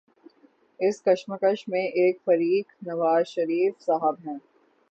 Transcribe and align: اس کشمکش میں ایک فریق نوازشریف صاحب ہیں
اس 0.79 1.01
کشمکش 1.03 1.67
میں 1.67 1.83
ایک 1.93 2.19
فریق 2.25 2.71
نوازشریف 2.81 3.81
صاحب 3.81 4.15
ہیں 4.25 4.37